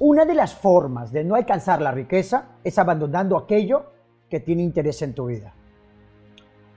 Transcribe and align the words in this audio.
Una 0.00 0.24
de 0.24 0.34
las 0.34 0.54
formas 0.54 1.10
de 1.10 1.24
no 1.24 1.34
alcanzar 1.34 1.82
la 1.82 1.90
riqueza 1.90 2.44
es 2.62 2.78
abandonando 2.78 3.36
aquello 3.36 3.86
que 4.30 4.38
tiene 4.38 4.62
interés 4.62 5.02
en 5.02 5.12
tu 5.12 5.26
vida. 5.26 5.54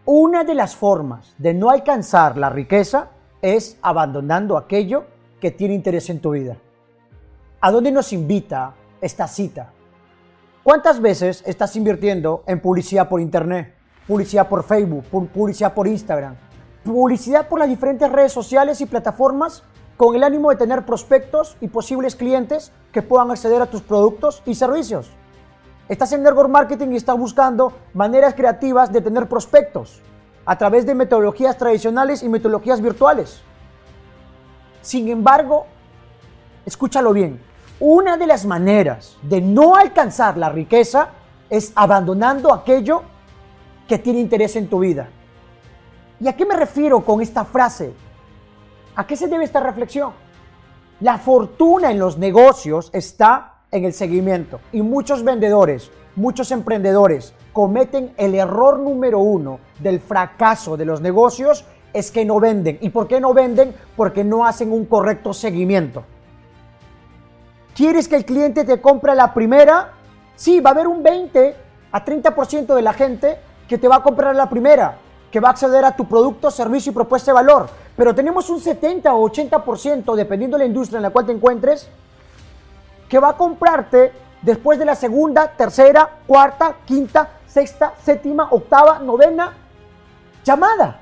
Una 0.06 0.44
de 0.44 0.56
las 0.56 0.76
formas 0.76 1.36
de 1.38 1.54
no 1.54 1.70
alcanzar 1.70 2.36
la 2.36 2.50
riqueza 2.50 3.10
es 3.40 3.78
abandonando 3.84 4.58
aquello 4.58 5.06
que 5.40 5.52
tiene 5.52 5.76
interés 5.76 6.10
en 6.10 6.20
tu 6.20 6.32
vida. 6.32 6.58
¿A 7.60 7.70
dónde 7.70 7.92
nos 7.92 8.12
invita 8.12 8.74
esta 9.00 9.28
cita? 9.28 9.72
¿Cuántas 10.64 11.00
veces 11.00 11.44
estás 11.46 11.76
invirtiendo 11.76 12.44
en 12.48 12.60
publicidad 12.60 13.08
por 13.08 13.22
Internet, 13.22 13.76
publicidad 14.08 14.50
por 14.50 14.64
Facebook, 14.64 15.06
publicidad 15.32 15.76
por 15.76 15.88
Instagram, 15.88 16.36
publicidad 16.84 17.48
por 17.48 17.60
las 17.60 17.70
diferentes 17.70 18.12
redes 18.12 18.32
sociales 18.32 18.82
y 18.82 18.88
plataformas 18.88 19.64
con 20.02 20.16
el 20.16 20.24
ánimo 20.24 20.50
de 20.50 20.56
tener 20.56 20.84
prospectos 20.84 21.58
y 21.62 21.68
posibles 21.68 22.16
clientes 22.16 22.72
que 22.92 23.04
puedan 23.04 23.30
acceder 23.30 23.62
a 23.62 23.68
tus 23.68 23.84
productos 23.84 24.42
y 24.48 24.56
servicios. 24.56 25.12
Estás 25.88 26.12
en 26.14 26.24
network 26.24 26.50
marketing 26.50 26.88
y 26.94 26.96
estás 26.96 27.16
buscando 27.16 27.72
maneras 27.94 28.34
creativas 28.34 28.92
de 28.92 29.00
tener 29.02 29.30
prospectos 29.30 30.02
a 30.44 30.58
través 30.58 30.88
de 30.88 30.96
metodologías 30.96 31.56
tradicionales 31.56 32.24
y 32.24 32.30
metodologías 32.30 32.82
virtuales. 32.82 33.44
Sin 34.82 35.08
embargo, 35.08 35.68
escúchalo 36.66 37.14
bien, 37.14 37.40
una 37.80 38.18
de 38.18 38.26
las 38.26 38.44
maneras 38.44 39.18
de 39.22 39.40
no 39.40 39.76
alcanzar 39.76 40.36
la 40.36 40.50
riqueza 40.50 41.10
es 41.48 41.74
abandonando 41.76 42.52
aquello 42.52 43.04
que 43.88 44.00
tiene 44.00 44.20
interés 44.20 44.56
en 44.56 44.68
tu 44.68 44.80
vida. 44.80 45.10
¿Y 46.20 46.28
a 46.28 46.36
qué 46.36 46.44
me 46.44 46.56
refiero 46.56 47.06
con 47.06 47.22
esta 47.22 47.46
frase? 47.46 47.94
¿A 48.96 49.08
qué 49.08 49.16
se 49.16 49.28
debe 49.28 49.46
esta 49.46 49.62
reflexión? 49.62 50.12
La 51.00 51.18
fortuna 51.18 51.92
en 51.92 52.00
los 52.00 52.18
negocios 52.18 52.90
está 52.94 53.54
en 53.72 53.86
el 53.86 53.94
seguimiento 53.94 54.60
y 54.74 54.82
muchos 54.82 55.24
vendedores, 55.24 55.92
muchos 56.16 56.52
emprendedores 56.52 57.34
cometen 57.54 58.14
el 58.18 58.36
error 58.36 58.80
número 58.80 59.20
uno 59.20 59.60
del 59.80 60.00
fracaso 60.02 60.76
de 60.76 60.86
los 60.86 61.00
negocios 61.02 61.66
es 61.94 62.12
que 62.12 62.26
no 62.26 62.40
venden. 62.40 62.78
¿Y 62.82 62.90
por 62.90 63.08
qué 63.08 63.20
no 63.22 63.34
venden? 63.34 63.74
Porque 63.96 64.24
no 64.24 64.46
hacen 64.46 64.72
un 64.72 64.86
correcto 64.86 65.34
seguimiento. 65.34 66.04
¿Quieres 67.74 68.08
que 68.08 68.18
el 68.18 68.26
cliente 68.26 68.66
te 68.66 68.82
compre 68.82 69.16
la 69.16 69.34
primera? 69.34 69.94
Sí, 70.36 70.60
va 70.60 70.72
a 70.72 70.74
haber 70.74 70.88
un 70.88 71.02
20 71.02 71.56
a 71.92 72.06
30% 72.06 72.76
de 72.76 72.82
la 72.82 72.94
gente 72.94 73.40
que 73.68 73.78
te 73.78 73.88
va 73.88 73.98
a 73.98 74.04
comprar 74.04 74.36
la 74.36 74.50
primera, 74.50 74.98
que 75.32 75.40
va 75.40 75.50
a 75.50 75.52
acceder 75.52 75.86
a 75.86 75.96
tu 75.96 76.08
producto, 76.08 76.52
servicio 76.52 76.92
y 76.92 76.96
propuesta 76.96 77.32
de 77.32 77.36
valor. 77.36 77.70
Pero 78.02 78.16
tenemos 78.16 78.50
un 78.50 78.60
70 78.60 79.14
o 79.14 79.30
80%, 79.30 80.16
dependiendo 80.16 80.58
de 80.58 80.64
la 80.64 80.68
industria 80.68 80.98
en 80.98 81.04
la 81.04 81.12
cual 81.12 81.28
te 81.28 81.34
encuentres, 81.34 81.88
que 83.08 83.20
va 83.20 83.30
a 83.30 83.38
comprarte 83.38 84.12
después 84.42 84.80
de 84.80 84.86
la 84.86 84.96
segunda, 84.96 85.52
tercera, 85.56 86.10
cuarta, 86.26 86.78
quinta, 86.84 87.30
sexta, 87.46 87.94
séptima, 88.04 88.48
octava, 88.50 88.98
novena 88.98 89.54
llamada. 90.44 91.00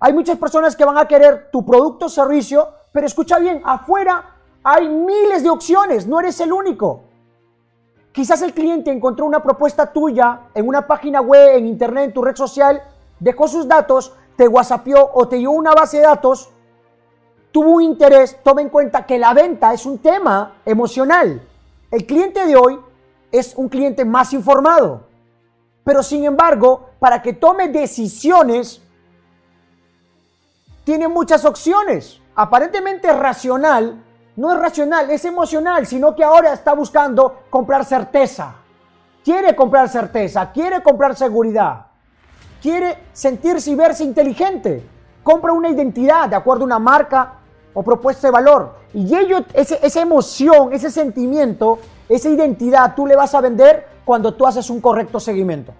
Hay 0.00 0.12
muchas 0.12 0.38
personas 0.38 0.74
que 0.74 0.84
van 0.84 0.98
a 0.98 1.06
querer 1.06 1.50
tu 1.52 1.64
producto 1.64 2.06
o 2.06 2.08
servicio, 2.08 2.68
pero 2.90 3.06
escucha 3.06 3.38
bien, 3.38 3.62
afuera 3.64 4.24
hay 4.64 4.88
miles 4.88 5.44
de 5.44 5.50
opciones, 5.50 6.08
no 6.08 6.18
eres 6.18 6.40
el 6.40 6.52
único. 6.52 7.04
Quizás 8.10 8.42
el 8.42 8.52
cliente 8.52 8.90
encontró 8.90 9.24
una 9.24 9.40
propuesta 9.40 9.92
tuya 9.92 10.48
en 10.52 10.66
una 10.66 10.84
página 10.84 11.20
web, 11.20 11.58
en 11.58 11.68
internet, 11.68 12.06
en 12.06 12.12
tu 12.12 12.22
red 12.22 12.34
social, 12.34 12.82
dejó 13.20 13.46
sus 13.46 13.68
datos, 13.68 14.12
te 14.36 14.48
whatsappió 14.48 15.10
o 15.12 15.28
te 15.28 15.36
dio 15.36 15.50
una 15.50 15.72
base 15.72 15.98
de 15.98 16.04
datos, 16.04 16.50
tuvo 17.52 17.70
un 17.70 17.82
interés, 17.82 18.38
toma 18.42 18.62
en 18.62 18.68
cuenta 18.68 19.06
que 19.06 19.18
la 19.18 19.32
venta 19.32 19.72
es 19.72 19.86
un 19.86 19.98
tema 19.98 20.56
emocional. 20.64 21.40
El 21.90 22.06
cliente 22.06 22.46
de 22.46 22.56
hoy 22.56 22.80
es 23.30 23.54
un 23.56 23.68
cliente 23.68 24.04
más 24.04 24.32
informado. 24.32 25.02
Pero 25.84 26.02
sin 26.02 26.24
embargo, 26.24 26.90
para 26.98 27.20
que 27.20 27.34
tome 27.34 27.68
decisiones, 27.68 28.80
tiene 30.84 31.08
muchas 31.08 31.44
opciones. 31.44 32.20
Aparentemente 32.34 33.12
racional, 33.12 34.02
no 34.36 34.52
es 34.52 34.58
racional, 34.58 35.10
es 35.10 35.24
emocional, 35.24 35.86
sino 35.86 36.14
que 36.14 36.24
ahora 36.24 36.52
está 36.52 36.72
buscando 36.74 37.42
comprar 37.50 37.84
certeza. 37.84 38.56
Quiere 39.22 39.54
comprar 39.54 39.88
certeza, 39.88 40.50
quiere 40.52 40.82
comprar 40.82 41.16
seguridad, 41.16 41.86
quiere 42.64 42.96
sentirse 43.12 43.72
y 43.72 43.74
verse 43.74 44.02
inteligente. 44.02 44.82
Compra 45.22 45.52
una 45.52 45.68
identidad 45.68 46.30
de 46.30 46.36
acuerdo 46.36 46.62
a 46.62 46.64
una 46.64 46.78
marca 46.78 47.34
o 47.74 47.82
propuesta 47.82 48.28
de 48.28 48.32
valor. 48.32 48.76
Y 48.94 49.14
ello, 49.14 49.44
esa 49.52 50.00
emoción, 50.00 50.72
ese 50.72 50.90
sentimiento, 50.90 51.78
esa 52.08 52.30
identidad, 52.30 52.94
tú 52.94 53.06
le 53.06 53.16
vas 53.16 53.34
a 53.34 53.42
vender 53.42 53.86
cuando 54.06 54.32
tú 54.32 54.46
haces 54.46 54.70
un 54.70 54.80
correcto 54.80 55.20
seguimiento. 55.20 55.74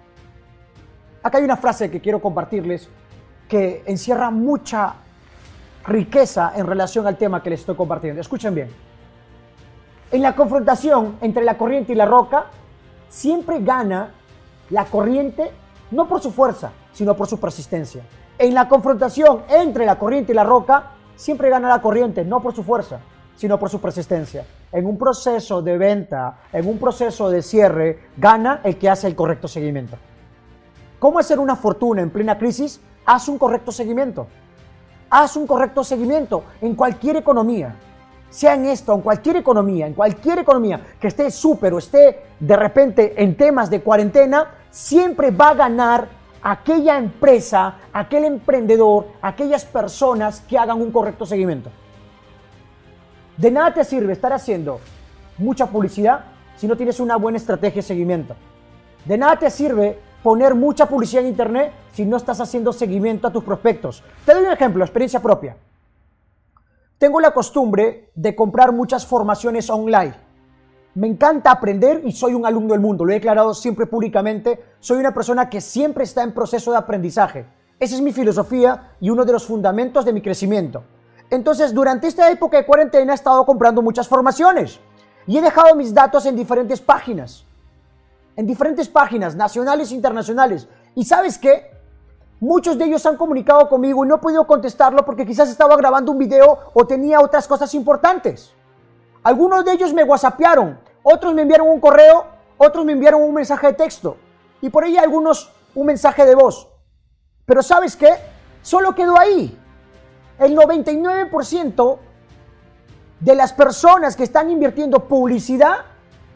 Acá 1.23 1.39
hay 1.39 1.43
una 1.43 1.57
frase 1.57 1.89
que 1.89 1.99
quiero 1.99 2.21
compartirles 2.21 2.87
que 3.49 3.81
encierra 3.87 4.29
mucha 4.29 4.93
riqueza 5.87 6.53
en 6.55 6.67
relación 6.67 7.07
al 7.07 7.17
tema 7.17 7.41
que 7.41 7.49
les 7.49 7.61
estoy 7.61 7.75
compartiendo. 7.75 8.21
Escuchen 8.21 8.53
bien. 8.53 8.69
En 10.11 10.21
la 10.21 10.35
confrontación 10.35 11.17
entre 11.21 11.45
la 11.45 11.57
corriente 11.57 11.93
y 11.93 11.95
la 11.95 12.05
roca, 12.05 12.45
siempre 13.09 13.59
gana 13.61 14.11
la 14.69 14.85
corriente 14.85 15.51
no 15.91 16.07
por 16.07 16.21
su 16.21 16.31
fuerza, 16.31 16.71
sino 16.91 17.15
por 17.15 17.27
su 17.27 17.39
persistencia. 17.39 18.03
En 18.37 18.53
la 18.53 18.67
confrontación 18.67 19.43
entre 19.49 19.85
la 19.85 19.97
corriente 19.97 20.31
y 20.31 20.35
la 20.35 20.43
roca, 20.43 20.91
siempre 21.15 21.49
gana 21.49 21.69
la 21.69 21.81
corriente, 21.81 22.25
no 22.25 22.41
por 22.41 22.53
su 22.53 22.63
fuerza, 22.63 22.99
sino 23.35 23.57
por 23.59 23.69
su 23.69 23.79
persistencia. 23.79 24.45
En 24.71 24.85
un 24.85 24.97
proceso 24.97 25.61
de 25.61 25.77
venta, 25.77 26.39
en 26.51 26.67
un 26.67 26.77
proceso 26.77 27.29
de 27.29 27.41
cierre, 27.41 28.09
gana 28.17 28.61
el 28.63 28.77
que 28.77 28.89
hace 28.89 29.07
el 29.07 29.15
correcto 29.15 29.47
seguimiento. 29.47 29.97
¿Cómo 30.99 31.19
hacer 31.19 31.39
una 31.39 31.55
fortuna 31.55 32.01
en 32.01 32.09
plena 32.09 32.37
crisis? 32.37 32.81
Haz 33.05 33.27
un 33.29 33.37
correcto 33.37 33.71
seguimiento 33.71 34.27
haz 35.09 35.35
un 35.37 35.47
correcto 35.47 35.83
seguimiento 35.83 36.43
en 36.61 36.75
cualquier 36.75 37.17
economía. 37.17 37.75
Sea 38.29 38.55
en 38.55 38.65
esto, 38.65 38.93
en 38.93 39.01
cualquier 39.01 39.37
economía, 39.37 39.87
en 39.87 39.93
cualquier 39.93 40.39
economía 40.39 40.81
que 40.99 41.07
esté 41.07 41.31
súper 41.31 41.73
o 41.73 41.77
esté 41.77 42.23
de 42.39 42.55
repente 42.57 43.13
en 43.23 43.37
temas 43.37 43.69
de 43.69 43.81
cuarentena, 43.81 44.51
siempre 44.75 45.31
va 45.31 45.51
a 45.51 45.53
ganar 45.53 46.09
aquella 46.43 46.97
empresa, 46.97 47.75
aquel 47.93 48.25
emprendedor, 48.25 49.07
aquellas 49.21 49.63
personas 49.63 50.41
que 50.41 50.57
hagan 50.57 50.81
un 50.81 50.91
correcto 50.91 51.25
seguimiento. 51.25 51.69
De 53.37 53.51
nada 53.51 53.73
te 53.73 53.85
sirve 53.85 54.11
estar 54.11 54.33
haciendo 54.33 54.81
mucha 55.37 55.67
publicidad 55.67 56.25
si 56.57 56.67
no 56.67 56.75
tienes 56.75 56.99
una 56.99 57.15
buena 57.15 57.37
estrategia 57.37 57.77
de 57.77 57.87
seguimiento. 57.87 58.35
De 59.05 59.17
nada 59.17 59.39
te 59.39 59.49
sirve 59.49 59.97
poner 60.21 60.55
mucha 60.55 60.87
publicidad 60.87 61.23
en 61.23 61.29
Internet 61.29 61.71
si 61.93 62.05
no 62.05 62.17
estás 62.17 62.41
haciendo 62.41 62.73
seguimiento 62.73 63.29
a 63.29 63.31
tus 63.31 63.45
prospectos. 63.45 64.03
Te 64.25 64.33
doy 64.33 64.43
un 64.43 64.51
ejemplo, 64.51 64.83
experiencia 64.83 65.21
propia. 65.21 65.55
Tengo 66.97 67.21
la 67.21 67.31
costumbre 67.31 68.09
de 68.13 68.35
comprar 68.35 68.73
muchas 68.73 69.05
formaciones 69.05 69.69
online. 69.69 70.24
Me 70.95 71.07
encanta 71.07 71.51
aprender 71.51 72.01
y 72.05 72.11
soy 72.11 72.33
un 72.33 72.45
alumno 72.45 72.73
del 72.73 72.81
mundo, 72.81 73.05
lo 73.05 73.11
he 73.11 73.15
declarado 73.15 73.53
siempre 73.53 73.85
públicamente. 73.85 74.63
Soy 74.79 74.97
una 74.97 75.13
persona 75.13 75.49
que 75.49 75.61
siempre 75.61 76.03
está 76.03 76.23
en 76.23 76.33
proceso 76.33 76.71
de 76.71 76.77
aprendizaje. 76.77 77.45
Esa 77.79 77.95
es 77.95 78.01
mi 78.01 78.13
filosofía 78.13 78.93
y 78.99 79.09
uno 79.09 79.25
de 79.25 79.33
los 79.33 79.45
fundamentos 79.45 80.05
de 80.05 80.13
mi 80.13 80.21
crecimiento. 80.21 80.83
Entonces, 81.29 81.73
durante 81.73 82.07
esta 82.07 82.31
época 82.31 82.57
de 82.57 82.65
cuarentena 82.65 83.11
he 83.11 83.15
estado 83.15 83.45
comprando 83.45 83.81
muchas 83.81 84.07
formaciones 84.07 84.79
y 85.27 85.37
he 85.37 85.41
dejado 85.41 85.75
mis 85.75 85.93
datos 85.93 86.25
en 86.25 86.35
diferentes 86.35 86.81
páginas 86.81 87.45
en 88.35 88.45
diferentes 88.45 88.89
páginas 88.89 89.35
nacionales 89.35 89.91
e 89.91 89.95
internacionales. 89.95 90.67
¿Y 90.93 91.05
sabes 91.05 91.37
qué? 91.37 91.71
Muchos 92.39 92.77
de 92.77 92.85
ellos 92.85 93.05
han 93.05 93.17
comunicado 93.17 93.69
conmigo 93.69 94.03
y 94.03 94.07
no 94.07 94.15
he 94.15 94.19
podido 94.19 94.45
contestarlo 94.45 95.05
porque 95.05 95.25
quizás 95.25 95.49
estaba 95.49 95.75
grabando 95.77 96.11
un 96.11 96.17
video 96.17 96.59
o 96.73 96.85
tenía 96.85 97.21
otras 97.21 97.47
cosas 97.47 97.73
importantes. 97.73 98.53
Algunos 99.23 99.63
de 99.65 99.71
ellos 99.71 99.93
me 99.93 100.03
whatsappearon, 100.03 100.77
otros 101.07 101.35
me 101.35 101.43
enviaron 101.43 101.67
un 101.67 101.79
correo, 101.79 102.25
otros 102.57 102.83
me 102.83 102.91
enviaron 102.91 103.21
un 103.21 103.33
mensaje 103.33 103.67
de 103.67 103.73
texto 103.73 104.17
y 104.59 104.69
por 104.69 104.83
ahí 104.83 104.97
algunos 104.97 105.51
un 105.75 105.85
mensaje 105.85 106.25
de 106.25 106.33
voz. 106.33 106.67
Pero 107.45 107.61
¿sabes 107.61 107.95
qué? 107.95 108.09
Solo 108.63 108.95
quedó 108.95 109.19
ahí. 109.19 109.55
El 110.39 110.57
99% 110.57 111.97
de 113.19 113.35
las 113.35 113.53
personas 113.53 114.15
que 114.15 114.23
están 114.23 114.49
invirtiendo 114.49 115.07
publicidad 115.07 115.85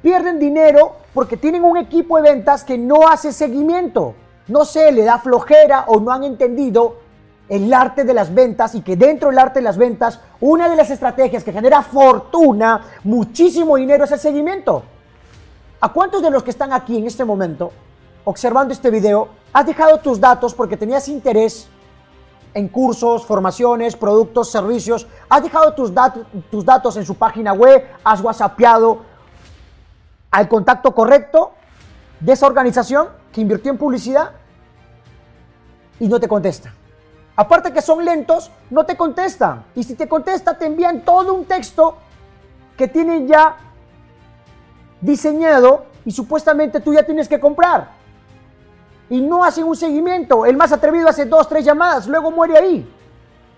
pierden 0.03 0.37
dinero 0.37 0.97
porque 1.15 1.35
tienen 1.35 1.63
un 1.63 1.77
equipo 1.77 2.17
de 2.17 2.29
ventas 2.29 2.63
que 2.63 2.77
no 2.77 3.07
hace 3.07 3.33
seguimiento. 3.33 4.13
No 4.47 4.65
sé, 4.65 4.91
le 4.91 5.03
da 5.03 5.17
flojera 5.17 5.85
o 5.87 5.99
no 5.99 6.11
han 6.11 6.23
entendido 6.23 6.97
el 7.49 7.73
arte 7.73 8.03
de 8.03 8.13
las 8.13 8.33
ventas 8.33 8.75
y 8.75 8.81
que 8.81 8.95
dentro 8.95 9.29
del 9.29 9.39
arte 9.39 9.59
de 9.59 9.63
las 9.63 9.77
ventas, 9.77 10.19
una 10.39 10.69
de 10.69 10.75
las 10.75 10.91
estrategias 10.91 11.43
que 11.43 11.51
genera 11.51 11.81
fortuna, 11.81 12.85
muchísimo 13.03 13.75
dinero 13.75 14.05
es 14.05 14.11
el 14.11 14.19
seguimiento. 14.19 14.83
¿A 15.81 15.91
cuántos 15.91 16.21
de 16.21 16.29
los 16.29 16.43
que 16.43 16.51
están 16.51 16.71
aquí 16.71 16.97
en 16.97 17.07
este 17.07 17.25
momento, 17.25 17.71
observando 18.25 18.73
este 18.73 18.91
video, 18.91 19.29
has 19.51 19.65
dejado 19.65 19.99
tus 19.99 20.19
datos 20.19 20.53
porque 20.53 20.77
tenías 20.77 21.07
interés 21.07 21.67
en 22.53 22.67
cursos, 22.67 23.25
formaciones, 23.25 23.95
productos, 23.95 24.51
servicios, 24.51 25.07
has 25.29 25.41
dejado 25.41 25.73
tus, 25.73 25.93
datos 25.93 26.97
en 26.97 27.05
su 27.05 27.15
página 27.15 27.53
web, 27.53 27.83
has 28.03 28.21
whatsappeado 28.21 29.03
al 30.31 30.47
contacto 30.47 30.93
correcto 30.93 31.53
de 32.19 32.33
esa 32.33 32.45
organización 32.45 33.07
que 33.31 33.41
invirtió 33.41 33.71
en 33.71 33.77
publicidad 33.77 34.31
y 35.99 36.07
no 36.07 36.19
te 36.19 36.27
contesta. 36.27 36.73
Aparte 37.39 37.71
que 37.71 37.81
son 37.81 38.03
lentos, 38.03 38.51
no 38.69 38.85
te 38.85 38.97
contestan. 38.97 39.63
Y 39.73 39.83
si 39.83 39.95
te 39.95 40.09
contesta, 40.09 40.57
te 40.57 40.65
envían 40.65 41.05
todo 41.05 41.33
un 41.33 41.45
texto 41.45 41.95
que 42.75 42.89
tienen 42.89 43.29
ya 43.29 43.55
diseñado 44.99 45.85
y 46.03 46.11
supuestamente 46.11 46.81
tú 46.81 46.93
ya 46.93 47.03
tienes 47.03 47.29
que 47.29 47.39
comprar. 47.39 47.91
Y 49.09 49.21
no 49.21 49.45
hacen 49.45 49.63
un 49.63 49.77
seguimiento. 49.77 50.45
El 50.45 50.57
más 50.57 50.73
atrevido 50.73 51.07
hace 51.07 51.23
dos, 51.27 51.47
tres 51.47 51.63
llamadas, 51.63 52.07
luego 52.07 52.29
muere 52.29 52.57
ahí. 52.57 52.93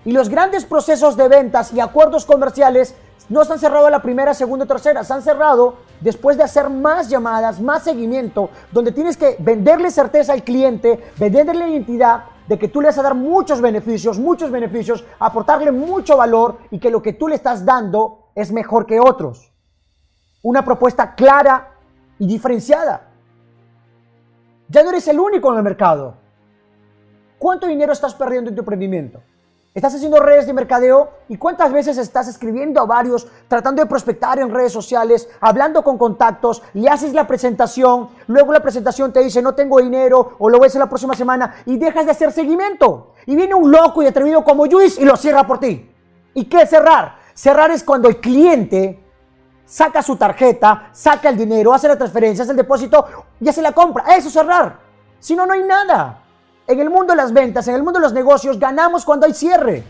Y 0.05 0.11
los 0.11 0.29
grandes 0.29 0.63
procesos 0.63 1.17
de 1.17 1.27
ventas 1.27 1.73
y 1.73 1.79
acuerdos 1.79 2.23
comerciales 2.23 2.93
no 3.29 3.45
se 3.45 3.53
han 3.53 3.59
cerrado 3.59 3.89
la 3.89 4.01
primera, 4.01 4.33
segunda, 4.33 4.65
tercera, 4.65 5.03
se 5.03 5.13
han 5.13 5.21
cerrado 5.21 5.77
después 5.99 6.37
de 6.37 6.43
hacer 6.43 6.69
más 6.69 7.09
llamadas, 7.09 7.61
más 7.61 7.83
seguimiento, 7.83 8.49
donde 8.71 8.91
tienes 8.91 9.17
que 9.17 9.35
venderle 9.39 9.91
certeza 9.91 10.33
al 10.33 10.43
cliente, 10.43 11.11
venderle 11.17 11.53
la 11.53 11.67
identidad 11.69 12.23
de 12.47 12.59
que 12.59 12.67
tú 12.67 12.81
le 12.81 12.87
vas 12.87 12.97
a 12.97 13.03
dar 13.03 13.15
muchos 13.15 13.61
beneficios, 13.61 14.19
muchos 14.19 14.51
beneficios, 14.51 15.05
aportarle 15.19 15.71
mucho 15.71 16.17
valor 16.17 16.57
y 16.69 16.79
que 16.79 16.91
lo 16.91 17.01
que 17.01 17.13
tú 17.13 17.27
le 17.27 17.35
estás 17.35 17.65
dando 17.65 18.31
es 18.35 18.51
mejor 18.51 18.85
que 18.85 18.99
otros. 18.99 19.53
Una 20.41 20.65
propuesta 20.65 21.15
clara 21.15 21.75
y 22.19 22.27
diferenciada. 22.27 23.09
Ya 24.67 24.83
no 24.83 24.89
eres 24.89 25.07
el 25.07 25.19
único 25.19 25.51
en 25.51 25.57
el 25.57 25.63
mercado. 25.63 26.15
¿Cuánto 27.37 27.67
dinero 27.67 27.93
estás 27.93 28.13
perdiendo 28.13 28.49
en 28.49 28.55
tu 28.55 28.61
emprendimiento? 28.61 29.21
Estás 29.73 29.95
haciendo 29.95 30.19
redes 30.19 30.47
de 30.47 30.51
mercadeo 30.51 31.11
y 31.29 31.37
cuántas 31.37 31.71
veces 31.71 31.97
estás 31.97 32.27
escribiendo 32.27 32.81
a 32.81 32.85
varios, 32.85 33.25
tratando 33.47 33.81
de 33.81 33.87
prospectar 33.87 34.37
en 34.37 34.49
redes 34.53 34.73
sociales, 34.73 35.29
hablando 35.39 35.81
con 35.81 35.97
contactos, 35.97 36.61
y 36.73 36.87
haces 36.87 37.13
la 37.13 37.25
presentación, 37.25 38.09
luego 38.27 38.51
la 38.51 38.61
presentación 38.61 39.13
te 39.13 39.21
dice 39.21 39.41
no 39.41 39.55
tengo 39.55 39.79
dinero 39.79 40.35
o 40.39 40.49
lo 40.49 40.57
voy 40.57 40.65
a 40.65 40.67
hacer 40.67 40.79
la 40.79 40.89
próxima 40.89 41.13
semana 41.13 41.63
y 41.65 41.77
dejas 41.77 42.03
de 42.03 42.11
hacer 42.11 42.33
seguimiento. 42.33 43.13
Y 43.25 43.37
viene 43.37 43.55
un 43.55 43.71
loco 43.71 44.03
y 44.03 44.07
atrevido 44.07 44.43
como 44.43 44.65
Luis 44.65 44.99
y 44.99 45.05
lo 45.05 45.15
cierra 45.15 45.47
por 45.47 45.61
ti. 45.61 45.89
¿Y 46.33 46.45
qué 46.45 46.65
cerrar? 46.65 47.15
Cerrar 47.33 47.71
es 47.71 47.85
cuando 47.85 48.09
el 48.09 48.19
cliente 48.19 49.01
saca 49.63 50.01
su 50.01 50.17
tarjeta, 50.17 50.89
saca 50.91 51.29
el 51.29 51.37
dinero, 51.37 51.73
hace 51.73 51.87
la 51.87 51.97
transferencia, 51.97 52.43
hace 52.43 52.51
el 52.51 52.57
depósito 52.57 53.05
y 53.39 53.47
hace 53.47 53.61
la 53.61 53.71
compra. 53.71 54.03
Eso 54.17 54.27
es 54.27 54.33
cerrar. 54.33 54.79
Si 55.17 55.33
no, 55.33 55.45
no 55.45 55.53
hay 55.53 55.63
nada. 55.63 56.20
En 56.71 56.79
el 56.79 56.89
mundo 56.89 57.11
de 57.11 57.17
las 57.17 57.33
ventas, 57.33 57.67
en 57.67 57.75
el 57.75 57.83
mundo 57.83 57.99
de 57.99 58.03
los 58.03 58.13
negocios, 58.13 58.57
ganamos 58.57 59.03
cuando 59.03 59.25
hay 59.25 59.33
cierre. 59.33 59.83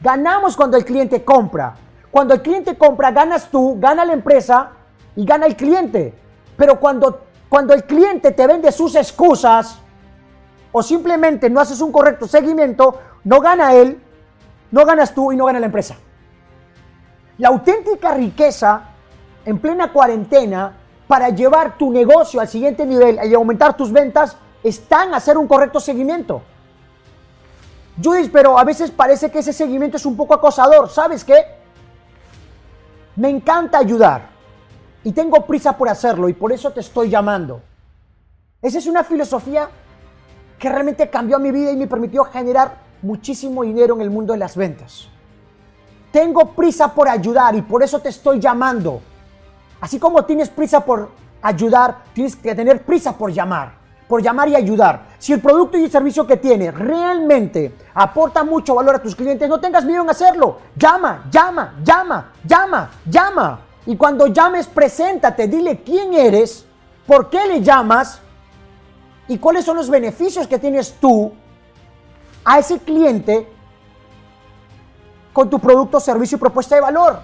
Ganamos 0.00 0.56
cuando 0.56 0.76
el 0.76 0.84
cliente 0.84 1.24
compra. 1.24 1.76
Cuando 2.10 2.34
el 2.34 2.42
cliente 2.42 2.76
compra, 2.76 3.12
ganas 3.12 3.48
tú, 3.52 3.76
gana 3.78 4.04
la 4.04 4.14
empresa 4.14 4.70
y 5.14 5.24
gana 5.24 5.46
el 5.46 5.54
cliente. 5.54 6.12
Pero 6.56 6.80
cuando, 6.80 7.20
cuando 7.48 7.72
el 7.72 7.84
cliente 7.84 8.32
te 8.32 8.48
vende 8.48 8.72
sus 8.72 8.96
excusas 8.96 9.78
o 10.72 10.82
simplemente 10.82 11.48
no 11.48 11.60
haces 11.60 11.80
un 11.80 11.92
correcto 11.92 12.26
seguimiento, 12.26 12.98
no 13.22 13.40
gana 13.40 13.72
él, 13.74 14.02
no 14.72 14.84
ganas 14.84 15.14
tú 15.14 15.30
y 15.30 15.36
no 15.36 15.44
gana 15.44 15.60
la 15.60 15.66
empresa. 15.66 15.94
La 17.38 17.50
auténtica 17.50 18.12
riqueza 18.12 18.88
en 19.44 19.60
plena 19.60 19.92
cuarentena 19.92 20.78
para 21.06 21.28
llevar 21.28 21.78
tu 21.78 21.92
negocio 21.92 22.40
al 22.40 22.48
siguiente 22.48 22.84
nivel 22.84 23.20
y 23.24 23.34
aumentar 23.34 23.76
tus 23.76 23.92
ventas 23.92 24.36
están 24.64 25.12
a 25.12 25.18
hacer 25.18 25.36
un 25.36 25.46
correcto 25.46 25.78
seguimiento. 25.78 26.42
Judith, 28.02 28.30
pero 28.32 28.58
a 28.58 28.64
veces 28.64 28.90
parece 28.90 29.30
que 29.30 29.38
ese 29.38 29.52
seguimiento 29.52 29.98
es 29.98 30.06
un 30.06 30.16
poco 30.16 30.34
acosador. 30.34 30.88
¿Sabes 30.88 31.22
qué? 31.22 31.44
Me 33.14 33.28
encanta 33.28 33.78
ayudar 33.78 34.30
y 35.04 35.12
tengo 35.12 35.46
prisa 35.46 35.76
por 35.76 35.88
hacerlo 35.88 36.28
y 36.28 36.32
por 36.32 36.50
eso 36.50 36.72
te 36.72 36.80
estoy 36.80 37.10
llamando. 37.10 37.60
Esa 38.60 38.78
es 38.78 38.86
una 38.86 39.04
filosofía 39.04 39.68
que 40.58 40.68
realmente 40.68 41.10
cambió 41.10 41.38
mi 41.38 41.52
vida 41.52 41.70
y 41.70 41.76
me 41.76 41.86
permitió 41.86 42.24
generar 42.24 42.78
muchísimo 43.02 43.62
dinero 43.62 43.94
en 43.94 44.00
el 44.00 44.10
mundo 44.10 44.32
de 44.32 44.38
las 44.38 44.56
ventas. 44.56 45.08
Tengo 46.10 46.52
prisa 46.54 46.92
por 46.92 47.08
ayudar 47.08 47.54
y 47.54 47.62
por 47.62 47.82
eso 47.82 48.00
te 48.00 48.08
estoy 48.08 48.40
llamando. 48.40 49.02
Así 49.80 49.98
como 49.98 50.24
tienes 50.24 50.48
prisa 50.48 50.80
por 50.80 51.10
ayudar, 51.42 52.04
tienes 52.14 52.34
que 52.34 52.54
tener 52.54 52.82
prisa 52.82 53.12
por 53.16 53.30
llamar 53.30 53.83
por 54.14 54.22
llamar 54.22 54.48
y 54.48 54.54
ayudar. 54.54 55.06
Si 55.18 55.32
el 55.32 55.40
producto 55.40 55.76
y 55.76 55.82
el 55.82 55.90
servicio 55.90 56.24
que 56.24 56.36
tienes 56.36 56.72
realmente 56.72 57.74
aporta 57.94 58.44
mucho 58.44 58.76
valor 58.76 58.94
a 58.94 59.02
tus 59.02 59.16
clientes, 59.16 59.48
no 59.48 59.58
tengas 59.58 59.84
miedo 59.84 60.04
en 60.04 60.10
hacerlo. 60.10 60.58
Llama, 60.76 61.24
llama, 61.32 61.74
llama, 61.82 62.32
llama, 62.46 62.90
llama. 63.06 63.60
Y 63.86 63.96
cuando 63.96 64.28
llames, 64.28 64.68
preséntate, 64.68 65.48
dile 65.48 65.80
quién 65.82 66.14
eres, 66.14 66.64
por 67.08 67.28
qué 67.28 67.44
le 67.44 67.60
llamas 67.60 68.20
y 69.26 69.36
cuáles 69.38 69.64
son 69.64 69.78
los 69.78 69.90
beneficios 69.90 70.46
que 70.46 70.60
tienes 70.60 70.92
tú 71.00 71.32
a 72.44 72.60
ese 72.60 72.78
cliente 72.78 73.48
con 75.32 75.50
tu 75.50 75.58
producto, 75.58 75.98
servicio 75.98 76.36
y 76.36 76.38
propuesta 76.38 76.76
de 76.76 76.82
valor. 76.82 77.18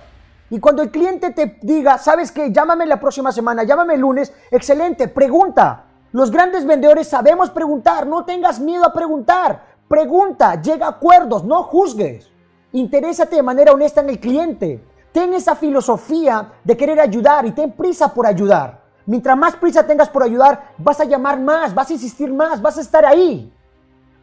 Y 0.50 0.58
cuando 0.58 0.82
el 0.82 0.90
cliente 0.90 1.30
te 1.30 1.56
diga, 1.62 1.98
sabes 1.98 2.32
que 2.32 2.50
llámame 2.50 2.84
la 2.84 2.98
próxima 2.98 3.30
semana, 3.30 3.62
llámame 3.62 3.94
el 3.94 4.00
lunes, 4.00 4.32
excelente, 4.50 5.06
pregunta. 5.06 5.84
Los 6.12 6.30
grandes 6.30 6.66
vendedores 6.66 7.06
sabemos 7.08 7.50
preguntar, 7.50 8.06
no 8.06 8.24
tengas 8.24 8.58
miedo 8.58 8.84
a 8.84 8.92
preguntar. 8.92 9.64
Pregunta, 9.86 10.60
llega 10.60 10.86
a 10.86 10.90
acuerdos, 10.90 11.44
no 11.44 11.62
juzgues. 11.62 12.30
Interésate 12.72 13.36
de 13.36 13.42
manera 13.42 13.72
honesta 13.72 14.00
en 14.00 14.10
el 14.10 14.18
cliente. 14.18 14.84
Ten 15.12 15.34
esa 15.34 15.54
filosofía 15.54 16.52
de 16.64 16.76
querer 16.76 17.00
ayudar 17.00 17.46
y 17.46 17.52
ten 17.52 17.72
prisa 17.72 18.12
por 18.12 18.26
ayudar. 18.26 18.80
Mientras 19.06 19.36
más 19.36 19.56
prisa 19.56 19.86
tengas 19.86 20.08
por 20.08 20.22
ayudar, 20.22 20.72
vas 20.78 21.00
a 21.00 21.04
llamar 21.04 21.40
más, 21.40 21.74
vas 21.74 21.90
a 21.90 21.92
insistir 21.92 22.32
más, 22.32 22.60
vas 22.60 22.78
a 22.78 22.80
estar 22.80 23.04
ahí. 23.04 23.52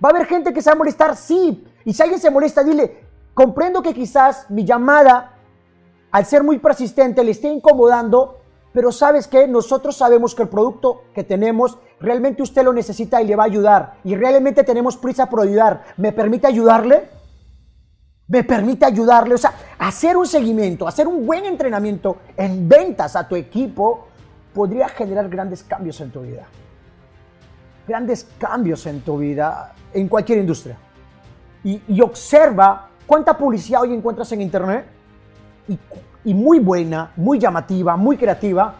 Va 0.03 0.09
a 0.09 0.11
haber 0.11 0.27
gente 0.27 0.53
que 0.53 0.61
se 0.61 0.69
va 0.69 0.75
a 0.75 0.77
molestar, 0.77 1.15
sí. 1.15 1.65
Y 1.83 1.93
si 1.93 2.01
alguien 2.01 2.19
se 2.19 2.29
molesta, 2.29 2.63
dile, 2.63 3.05
comprendo 3.33 3.81
que 3.81 3.93
quizás 3.93 4.49
mi 4.49 4.63
llamada, 4.63 5.33
al 6.11 6.25
ser 6.25 6.43
muy 6.43 6.59
persistente, 6.59 7.23
le 7.23 7.31
esté 7.31 7.49
incomodando, 7.49 8.37
pero 8.73 8.91
sabes 8.91 9.27
que 9.27 9.47
nosotros 9.47 9.95
sabemos 9.95 10.35
que 10.35 10.43
el 10.43 10.49
producto 10.49 11.03
que 11.13 11.23
tenemos 11.23 11.77
realmente 11.99 12.43
usted 12.43 12.63
lo 12.63 12.73
necesita 12.73 13.21
y 13.21 13.27
le 13.27 13.35
va 13.35 13.43
a 13.43 13.47
ayudar. 13.47 13.95
Y 14.03 14.15
realmente 14.15 14.63
tenemos 14.63 14.97
prisa 14.97 15.27
por 15.27 15.41
ayudar. 15.41 15.83
¿Me 15.97 16.11
permite 16.11 16.47
ayudarle? 16.47 17.09
¿Me 18.27 18.43
permite 18.43 18.85
ayudarle? 18.85 19.35
O 19.35 19.37
sea, 19.37 19.53
hacer 19.79 20.17
un 20.17 20.27
seguimiento, 20.27 20.87
hacer 20.87 21.07
un 21.07 21.25
buen 21.25 21.45
entrenamiento 21.45 22.17
en 22.35 22.67
ventas 22.67 23.15
a 23.15 23.27
tu 23.27 23.35
equipo 23.35 24.07
podría 24.53 24.89
generar 24.89 25.29
grandes 25.29 25.63
cambios 25.63 26.01
en 26.01 26.11
tu 26.11 26.21
vida. 26.21 26.45
Grandes 27.87 28.27
cambios 28.37 28.85
en 28.85 29.01
tu 29.01 29.17
vida, 29.17 29.73
en 29.93 30.09
cualquier 30.09 30.39
industria. 30.39 30.77
Y, 31.63 31.81
y 31.87 32.01
observa 32.01 32.89
cuánta 33.05 33.37
publicidad 33.37 33.81
hoy 33.81 33.93
encuentras 33.93 34.31
en 34.33 34.41
Internet 34.41 34.85
y 35.67 35.79
y 36.27 36.33
muy 36.33 36.59
buena, 36.59 37.13
muy 37.15 37.39
llamativa, 37.39 37.95
muy 37.95 38.17
creativa, 38.17 38.73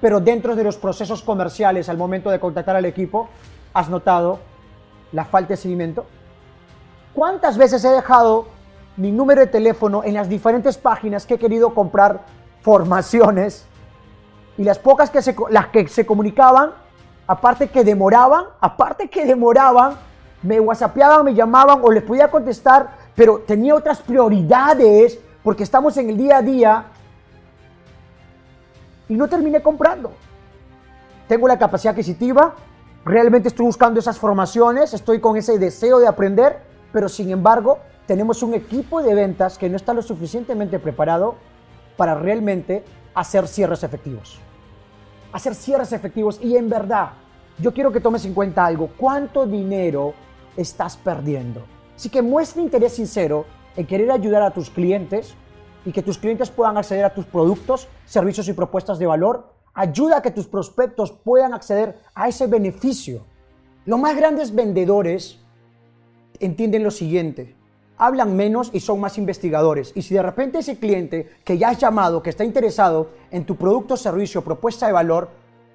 pero 0.00 0.20
dentro 0.20 0.56
de 0.56 0.64
los 0.64 0.78
procesos 0.78 1.20
comerciales 1.22 1.90
al 1.90 1.98
momento 1.98 2.30
de 2.30 2.40
contactar 2.40 2.76
al 2.76 2.86
equipo, 2.86 3.28
¿has 3.74 3.90
notado 3.90 4.38
la 5.12 5.26
falta 5.26 5.50
de 5.50 5.58
seguimiento? 5.58 6.06
¿Cuántas 7.12 7.58
veces 7.58 7.84
he 7.84 7.90
dejado 7.90 8.46
mi 8.96 9.12
número 9.12 9.42
de 9.42 9.48
teléfono 9.48 10.02
en 10.02 10.14
las 10.14 10.30
diferentes 10.30 10.78
páginas 10.78 11.26
que 11.26 11.34
he 11.34 11.38
querido 11.38 11.74
comprar 11.74 12.22
formaciones 12.62 13.66
y 14.56 14.64
las 14.64 14.78
pocas 14.78 15.10
que 15.10 15.20
se, 15.20 15.36
las 15.50 15.66
que 15.66 15.86
se 15.88 16.06
comunicaban, 16.06 16.70
aparte 17.26 17.68
que 17.68 17.84
demoraban, 17.84 18.46
aparte 18.62 19.10
que 19.10 19.26
demoraban, 19.26 19.96
me 20.42 20.58
whatsappeaban, 20.58 21.22
me 21.26 21.34
llamaban 21.34 21.80
o 21.82 21.92
les 21.92 22.02
podía 22.02 22.30
contestar, 22.30 22.92
pero 23.14 23.40
tenía 23.40 23.74
otras 23.74 24.00
prioridades 24.00 25.20
porque 25.42 25.62
estamos 25.62 25.96
en 25.96 26.10
el 26.10 26.16
día 26.16 26.38
a 26.38 26.42
día 26.42 26.84
y 29.08 29.14
no 29.14 29.28
terminé 29.28 29.60
comprando. 29.62 30.12
Tengo 31.28 31.48
la 31.48 31.58
capacidad 31.58 31.92
adquisitiva, 31.92 32.54
realmente 33.04 33.48
estoy 33.48 33.66
buscando 33.66 34.00
esas 34.00 34.18
formaciones, 34.18 34.94
estoy 34.94 35.20
con 35.20 35.36
ese 35.36 35.58
deseo 35.58 35.98
de 35.98 36.06
aprender, 36.06 36.60
pero 36.92 37.08
sin 37.08 37.30
embargo 37.30 37.78
tenemos 38.06 38.42
un 38.42 38.54
equipo 38.54 39.02
de 39.02 39.14
ventas 39.14 39.58
que 39.58 39.68
no 39.68 39.76
está 39.76 39.94
lo 39.94 40.02
suficientemente 40.02 40.78
preparado 40.78 41.36
para 41.96 42.14
realmente 42.14 42.84
hacer 43.14 43.48
cierres 43.48 43.82
efectivos. 43.82 44.38
Hacer 45.32 45.54
cierres 45.54 45.92
efectivos 45.92 46.38
y 46.42 46.56
en 46.56 46.68
verdad, 46.68 47.10
yo 47.58 47.72
quiero 47.72 47.92
que 47.92 48.00
tomes 48.00 48.24
en 48.24 48.34
cuenta 48.34 48.66
algo, 48.66 48.90
¿cuánto 48.96 49.46
dinero 49.46 50.14
estás 50.56 50.96
perdiendo? 50.96 51.62
Así 51.96 52.08
que 52.08 52.22
muestra 52.22 52.62
interés 52.62 52.94
sincero 52.94 53.46
en 53.76 53.86
querer 53.86 54.10
ayudar 54.10 54.42
a 54.42 54.50
tus 54.50 54.70
clientes 54.70 55.34
y 55.84 55.92
que 55.92 56.02
tus 56.02 56.18
clientes 56.18 56.50
puedan 56.50 56.76
acceder 56.76 57.04
a 57.04 57.14
tus 57.14 57.24
productos, 57.24 57.88
servicios 58.06 58.48
y 58.48 58.52
propuestas 58.52 58.98
de 58.98 59.06
valor. 59.06 59.52
Ayuda 59.74 60.18
a 60.18 60.22
que 60.22 60.30
tus 60.30 60.46
prospectos 60.46 61.12
puedan 61.12 61.54
acceder 61.54 61.98
a 62.14 62.28
ese 62.28 62.46
beneficio. 62.46 63.24
Los 63.84 63.98
más 63.98 64.16
grandes 64.16 64.54
vendedores 64.54 65.38
entienden 66.38 66.84
lo 66.84 66.90
siguiente. 66.90 67.56
Hablan 67.96 68.36
menos 68.36 68.70
y 68.72 68.80
son 68.80 69.00
más 69.00 69.16
investigadores. 69.18 69.92
Y 69.94 70.02
si 70.02 70.14
de 70.14 70.22
repente 70.22 70.58
ese 70.58 70.78
cliente 70.78 71.30
que 71.44 71.56
ya 71.56 71.70
has 71.70 71.78
llamado, 71.78 72.22
que 72.22 72.30
está 72.30 72.44
interesado 72.44 73.10
en 73.30 73.44
tu 73.44 73.56
producto, 73.56 73.96
servicio, 73.96 74.42
propuesta 74.42 74.86
de 74.86 74.92
valor, 74.92 75.30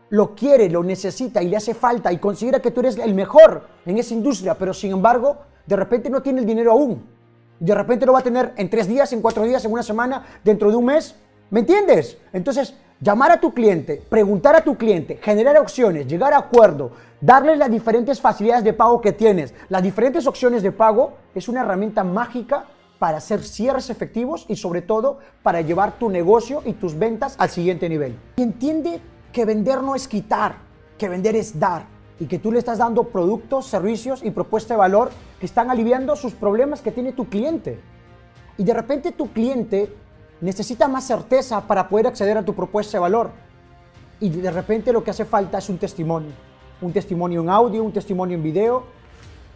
lo 0.09 0.35
quiere, 0.35 0.69
lo 0.69 0.83
necesita 0.83 1.41
y 1.41 1.49
le 1.49 1.57
hace 1.57 1.73
falta 1.73 2.11
y 2.13 2.17
considera 2.17 2.61
que 2.61 2.71
tú 2.71 2.79
eres 2.81 2.97
el 2.97 3.13
mejor 3.13 3.67
en 3.85 3.97
esa 3.97 4.13
industria, 4.13 4.55
pero 4.55 4.73
sin 4.73 4.91
embargo, 4.91 5.37
de 5.65 5.75
repente 5.75 6.09
no 6.09 6.21
tiene 6.21 6.41
el 6.41 6.45
dinero 6.45 6.71
aún. 6.71 7.16
De 7.59 7.73
repente 7.73 8.05
lo 8.05 8.13
va 8.13 8.19
a 8.19 8.23
tener 8.23 8.53
en 8.57 8.69
tres 8.69 8.87
días, 8.87 9.11
en 9.13 9.21
cuatro 9.21 9.43
días, 9.43 9.65
en 9.65 9.71
una 9.71 9.83
semana, 9.83 10.25
dentro 10.43 10.69
de 10.69 10.75
un 10.75 10.85
mes. 10.85 11.15
¿Me 11.49 11.61
entiendes? 11.61 12.17
Entonces, 12.33 12.75
llamar 12.99 13.31
a 13.31 13.39
tu 13.39 13.53
cliente, 13.53 14.01
preguntar 14.09 14.55
a 14.55 14.61
tu 14.61 14.77
cliente, 14.77 15.17
generar 15.17 15.57
opciones, 15.57 16.07
llegar 16.07 16.33
a 16.33 16.37
acuerdo, 16.37 16.91
darle 17.21 17.55
las 17.55 17.71
diferentes 17.71 18.19
facilidades 18.19 18.63
de 18.63 18.73
pago 18.73 19.01
que 19.01 19.11
tienes, 19.11 19.53
las 19.69 19.83
diferentes 19.83 20.27
opciones 20.27 20.63
de 20.63 20.71
pago, 20.71 21.13
es 21.33 21.47
una 21.47 21.61
herramienta 21.61 22.03
mágica 22.03 22.65
para 22.99 23.17
hacer 23.17 23.43
cierres 23.43 23.89
efectivos 23.89 24.45
y 24.49 24.55
sobre 24.55 24.81
todo 24.81 25.19
para 25.43 25.61
llevar 25.61 25.99
tu 25.99 26.09
negocio 26.09 26.61
y 26.65 26.73
tus 26.73 26.97
ventas 26.97 27.35
al 27.37 27.49
siguiente 27.49 27.87
nivel. 27.87 28.17
Y 28.37 28.41
entiende 28.41 28.99
que 29.31 29.45
vender 29.45 29.81
no 29.83 29.95
es 29.95 30.07
quitar, 30.07 30.55
que 30.97 31.09
vender 31.09 31.35
es 31.35 31.59
dar 31.59 31.85
y 32.19 32.25
que 32.25 32.39
tú 32.39 32.51
le 32.51 32.59
estás 32.59 32.79
dando 32.79 33.03
productos, 33.05 33.67
servicios 33.67 34.23
y 34.23 34.31
propuesta 34.31 34.73
de 34.73 34.79
valor 34.79 35.11
que 35.39 35.45
están 35.45 35.69
aliviando 35.69 36.15
sus 36.15 36.33
problemas 36.33 36.81
que 36.81 36.91
tiene 36.91 37.13
tu 37.13 37.29
cliente. 37.29 37.79
Y 38.57 38.63
de 38.63 38.73
repente 38.73 39.11
tu 39.11 39.31
cliente 39.31 39.93
necesita 40.41 40.87
más 40.87 41.05
certeza 41.05 41.61
para 41.61 41.87
poder 41.87 42.07
acceder 42.07 42.37
a 42.37 42.45
tu 42.45 42.53
propuesta 42.55 42.97
de 42.97 43.01
valor. 43.01 43.31
Y 44.19 44.29
de 44.29 44.51
repente 44.51 44.91
lo 44.91 45.03
que 45.03 45.11
hace 45.11 45.25
falta 45.25 45.59
es 45.59 45.69
un 45.69 45.77
testimonio. 45.77 46.31
Un 46.81 46.91
testimonio 46.91 47.41
en 47.41 47.49
audio, 47.49 47.83
un 47.83 47.91
testimonio 47.91 48.35
en 48.35 48.43
video, 48.43 48.83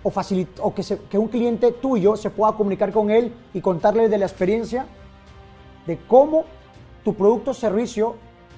o, 0.03 0.11
o 0.61 0.73
que, 0.73 0.83
que 1.09 1.17
un 1.17 1.27
cliente 1.27 1.71
tuyo 1.71 2.15
se 2.15 2.29
pueda 2.29 2.53
comunicar 2.53 2.91
con 2.91 3.09
él 3.09 3.33
y 3.53 3.61
contarle 3.61 4.09
de 4.09 4.17
la 4.17 4.25
experiencia 4.25 4.85
de 5.85 5.97
cómo 6.07 6.45
tu 7.03 7.13
producto 7.15 7.51
o 7.51 7.53
servicio 7.53 8.15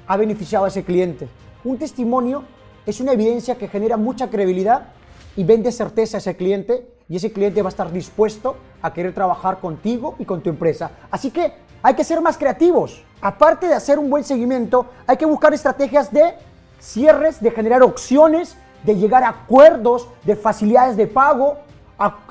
ha 0.07 0.17
beneficiado 0.17 0.65
a 0.65 0.67
ese 0.67 0.83
cliente. 0.83 1.27
Un 1.63 1.77
testimonio 1.77 2.43
es 2.85 2.99
una 2.99 3.13
evidencia 3.13 3.57
que 3.57 3.67
genera 3.67 3.97
mucha 3.97 4.29
credibilidad 4.29 4.89
y 5.35 5.43
vende 5.43 5.71
certeza 5.71 6.17
a 6.17 6.19
ese 6.19 6.35
cliente 6.35 6.92
y 7.13 7.17
ese 7.17 7.31
cliente 7.31 7.61
va 7.61 7.67
a 7.67 7.69
estar 7.69 7.91
dispuesto 7.91 8.57
a 8.81 8.91
querer 8.91 9.13
trabajar 9.13 9.59
contigo 9.59 10.15
y 10.17 10.25
con 10.25 10.41
tu 10.41 10.49
empresa. 10.49 10.89
Así 11.11 11.29
que 11.29 11.53
hay 11.83 11.93
que 11.93 12.03
ser 12.03 12.21
más 12.21 12.39
creativos. 12.39 13.03
Aparte 13.21 13.67
de 13.67 13.75
hacer 13.75 13.99
un 13.99 14.09
buen 14.09 14.23
seguimiento, 14.23 14.87
hay 15.05 15.17
que 15.17 15.27
buscar 15.27 15.53
estrategias 15.53 16.11
de 16.11 16.33
cierres, 16.79 17.39
de 17.39 17.51
generar 17.51 17.83
opciones, 17.83 18.57
de 18.81 18.95
llegar 18.95 19.23
a 19.23 19.29
acuerdos, 19.29 20.07
de 20.23 20.35
facilidades 20.35 20.97
de 20.97 21.05
pago. 21.05 21.59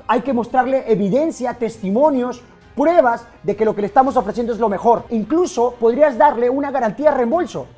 Hay 0.08 0.22
que 0.22 0.32
mostrarle 0.32 0.90
evidencia, 0.90 1.54
testimonios, 1.54 2.42
pruebas 2.74 3.24
de 3.44 3.54
que 3.54 3.64
lo 3.64 3.76
que 3.76 3.82
le 3.82 3.86
estamos 3.86 4.16
ofreciendo 4.16 4.52
es 4.52 4.58
lo 4.58 4.68
mejor. 4.68 5.04
Incluso 5.10 5.76
podrías 5.78 6.18
darle 6.18 6.50
una 6.50 6.72
garantía 6.72 7.12
de 7.12 7.18
reembolso 7.18 7.68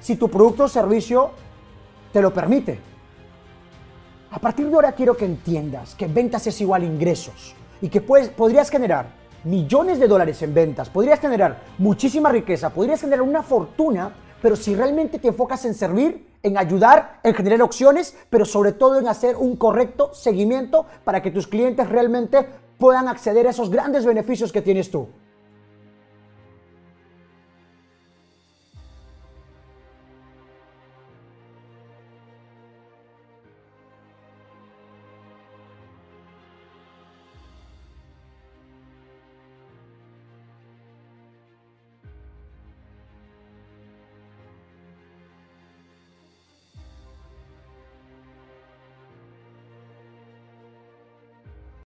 si 0.00 0.16
tu 0.16 0.28
producto 0.28 0.64
o 0.64 0.68
servicio 0.68 1.30
te 2.12 2.20
lo 2.20 2.30
permite. 2.30 2.91
A 4.32 4.38
partir 4.38 4.66
de 4.66 4.74
ahora 4.74 4.92
quiero 4.92 5.14
que 5.14 5.26
entiendas 5.26 5.94
que 5.94 6.06
ventas 6.06 6.46
es 6.46 6.58
igual 6.62 6.80
a 6.80 6.86
ingresos 6.86 7.54
y 7.82 7.90
que 7.90 8.00
puedes, 8.00 8.30
podrías 8.30 8.70
generar 8.70 9.08
millones 9.44 10.00
de 10.00 10.08
dólares 10.08 10.40
en 10.40 10.54
ventas, 10.54 10.88
podrías 10.88 11.20
generar 11.20 11.60
muchísima 11.76 12.30
riqueza, 12.32 12.70
podrías 12.70 13.02
generar 13.02 13.20
una 13.20 13.42
fortuna, 13.42 14.14
pero 14.40 14.56
si 14.56 14.74
realmente 14.74 15.18
te 15.18 15.28
enfocas 15.28 15.66
en 15.66 15.74
servir, 15.74 16.26
en 16.42 16.56
ayudar, 16.56 17.20
en 17.22 17.34
generar 17.34 17.60
opciones, 17.60 18.16
pero 18.30 18.46
sobre 18.46 18.72
todo 18.72 18.98
en 18.98 19.06
hacer 19.06 19.36
un 19.36 19.56
correcto 19.56 20.14
seguimiento 20.14 20.86
para 21.04 21.20
que 21.20 21.30
tus 21.30 21.46
clientes 21.46 21.86
realmente 21.86 22.46
puedan 22.78 23.08
acceder 23.08 23.46
a 23.46 23.50
esos 23.50 23.68
grandes 23.68 24.06
beneficios 24.06 24.50
que 24.50 24.62
tienes 24.62 24.90
tú. 24.90 25.08